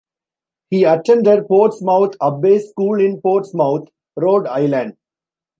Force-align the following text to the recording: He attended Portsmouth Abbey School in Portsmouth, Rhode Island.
He 0.71 0.83
attended 0.83 1.47
Portsmouth 1.47 2.15
Abbey 2.19 2.57
School 2.57 2.99
in 2.99 3.21
Portsmouth, 3.21 3.87
Rhode 4.17 4.47
Island. 4.47 4.97